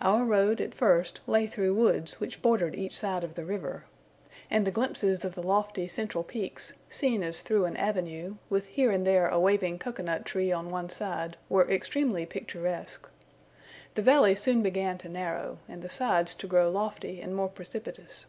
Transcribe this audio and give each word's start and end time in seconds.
Our 0.00 0.24
road, 0.24 0.60
at 0.60 0.72
first, 0.72 1.18
lay 1.26 1.48
through 1.48 1.74
woods 1.74 2.20
which 2.20 2.40
bordered 2.40 2.76
each 2.76 2.96
side 2.96 3.24
of 3.24 3.34
the 3.34 3.44
river; 3.44 3.86
and 4.48 4.64
the 4.64 4.70
glimpses 4.70 5.24
of 5.24 5.34
the 5.34 5.42
lofty 5.42 5.88
central 5.88 6.22
peaks, 6.22 6.74
seen 6.88 7.24
as 7.24 7.42
through 7.42 7.64
an 7.64 7.76
avenue, 7.76 8.36
with 8.48 8.66
here 8.68 8.92
and 8.92 9.04
there 9.04 9.26
a 9.26 9.40
waving 9.40 9.80
cocoa 9.80 10.04
nut 10.04 10.24
tree 10.24 10.52
on 10.52 10.70
one 10.70 10.90
side, 10.90 11.36
were 11.48 11.68
extremely 11.68 12.24
picturesque. 12.24 13.10
The 13.96 14.02
valley 14.02 14.36
soon 14.36 14.62
began 14.62 14.96
to 14.98 15.08
narrow, 15.08 15.58
and 15.68 15.82
the 15.82 15.90
sides 15.90 16.36
to 16.36 16.46
grow 16.46 16.70
lofty 16.70 17.20
and 17.20 17.34
more 17.34 17.48
precipitous. 17.48 18.26